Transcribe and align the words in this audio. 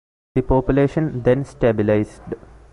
The 0.33 0.41
population 0.41 1.21
then 1.21 1.45
stabilized. 1.45 2.23